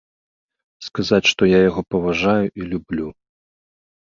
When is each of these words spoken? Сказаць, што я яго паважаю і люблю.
Сказаць, 0.87 1.27
што 1.31 1.49
я 1.51 1.59
яго 1.69 1.81
паважаю 1.95 2.45
і 2.63 2.71
люблю. 2.71 3.07